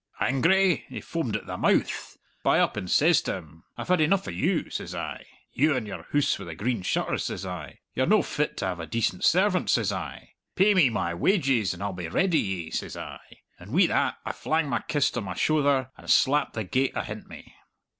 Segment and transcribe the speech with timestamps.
[0.19, 0.85] "Angry?
[0.89, 2.17] He foamed at the mouth!
[2.41, 5.27] But I up and says to him, 'I have had enough o' you,' says I,
[5.53, 7.81] 'you and your Hoose wi' the Green Shutters,' says I.
[7.93, 10.31] 'You're no fit to have a decent servant,' says I.
[10.55, 13.19] 'Pay me my wages, and I'll be redd o' ye,' says I.
[13.59, 17.27] And wi' that I flang my kist on my shouther and slapped the gate ahint
[17.29, 17.53] me."